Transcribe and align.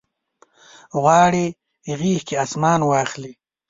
غواړي 1.01 1.45
غیږ 1.99 2.19
کې 2.27 2.35
اسمان 2.43 2.79
واخلي 2.85 3.33